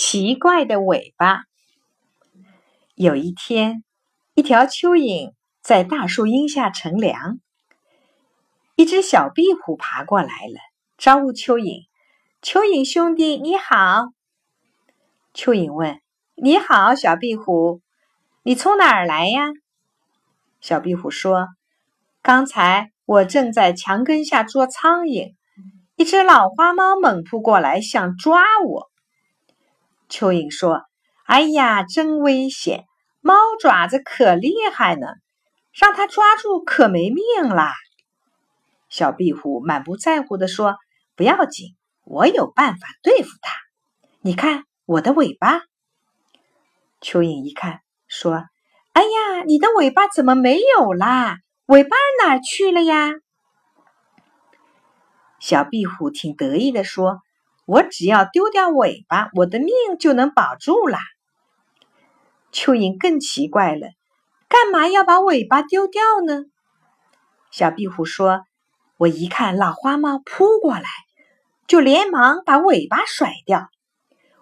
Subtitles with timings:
[0.00, 1.42] 奇怪的尾巴。
[2.94, 3.82] 有一天，
[4.36, 7.40] 一条蚯蚓在大树荫下乘凉，
[8.76, 10.60] 一只小壁虎爬过来了，
[10.98, 11.88] 招呼蚯蚓
[12.40, 14.12] ：“蚯蚓兄弟，你好。”
[15.34, 16.00] 蚯蚓问
[16.40, 17.80] ：“你好，小壁虎，
[18.44, 19.48] 你从哪儿来呀？”
[20.62, 21.48] 小壁虎说
[22.22, 25.34] ：“刚才我正在墙根下捉苍蝇。”
[25.98, 28.88] 一只老花猫猛扑过来，想抓我。
[30.08, 30.82] 蚯蚓说
[31.26, 32.84] ：“哎呀，真危险！
[33.20, 35.06] 猫爪子可厉害呢，
[35.72, 37.74] 让它抓住可没命啦。”
[38.88, 40.76] 小壁虎满不在乎地说
[41.14, 43.52] ：“不要紧，我有办法对付它。
[44.22, 45.60] 你看我的尾巴。”
[47.02, 48.44] 蚯蚓一看，说
[48.94, 51.36] ：“哎呀，你的尾巴怎么没有啦？
[51.66, 53.12] 尾巴哪去了呀？”
[55.38, 57.20] 小壁虎挺得意地说
[57.68, 59.68] ：“我只要丢掉尾巴，我的命
[60.00, 60.98] 就能保住啦。”
[62.50, 63.88] 蚯蚓更奇怪了
[64.48, 66.44] ：“干嘛要把尾巴丢掉呢？”
[67.52, 68.40] 小壁虎说
[68.96, 70.88] ：“我一看老花猫扑过来，
[71.66, 73.68] 就连忙把尾巴甩掉，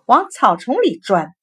[0.05, 1.35] 往草丛里钻。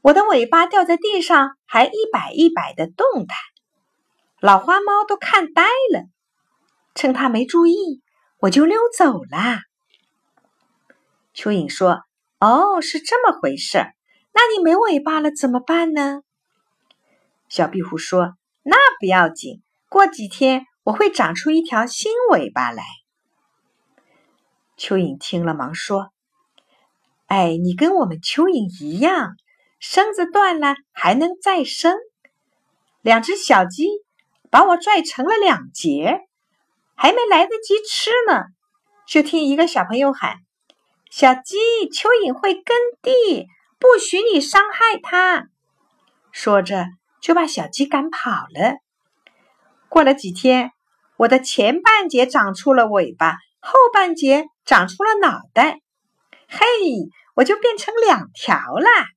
[0.00, 3.36] 我的尾巴掉在地上，还一摆一摆的动弹，
[4.40, 6.04] 老花猫都看呆了。
[6.94, 8.00] 趁它没注意。”
[8.40, 9.60] 我就溜走啦。
[11.34, 12.02] 蚯蚓说
[12.40, 13.78] ：“哦，是这么回事。
[14.32, 16.22] 那你没尾巴了怎么办呢？”
[17.48, 22.82] 小壁虎说：“那不要紧，过几天我会长出一条新尾巴来。”
[24.78, 26.10] 蚯蚓听了，忙说
[27.26, 29.36] ：“哎，你跟我们蚯蚓一样，
[29.78, 31.96] 身子断了还能再生。
[33.00, 33.86] 两只小鸡
[34.50, 36.20] 把我拽成了两截。”
[36.94, 38.44] 还没来得及吃呢，
[39.08, 40.36] 就听一个小朋友喊
[41.14, 41.58] ：“小鸡，
[41.90, 43.46] 蚯蚓会耕地，
[43.78, 45.48] 不许你伤害它。”
[46.32, 46.86] 说着
[47.20, 48.78] 就把小鸡赶跑了。
[49.90, 50.70] 过了几天，
[51.18, 55.80] 我的前半截长出了尾巴，后半截长出了脑袋，
[56.48, 56.64] 嘿，
[57.34, 59.08] 我就变成两条啦。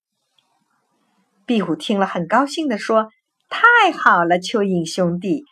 [1.46, 3.08] 壁虎听了很高兴地说
[3.48, 5.46] ：“太好了，蚯蚓兄弟。”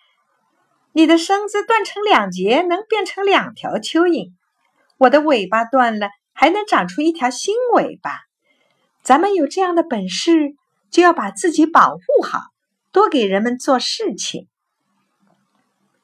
[0.92, 4.34] 你的身子断成两截，能变成两条蚯蚓；
[4.98, 8.20] 我的尾巴断了，还能长出一条新尾巴。
[9.04, 10.56] 咱们有这样的本事，
[10.92, 12.40] 就要把自己保护好，
[12.92, 14.48] 多给人们做事情。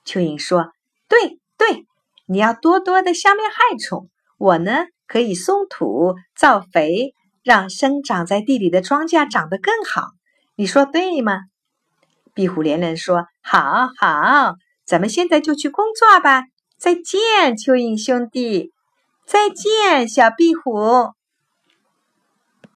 [0.05, 0.71] 蚯蚓说
[1.07, 1.85] ：“对对，
[2.25, 4.09] 你要多多的消灭害虫。
[4.37, 7.13] 我呢，可以松土造肥，
[7.43, 10.09] 让生长在地里的庄稼长得更好。
[10.55, 11.41] 你说对吗？”
[12.33, 16.45] 壁虎连连说：“好好。”咱们现在就去工作吧！
[16.79, 18.71] 再见，蚯蚓兄弟！
[19.31, 21.18] 再见，小壁虎！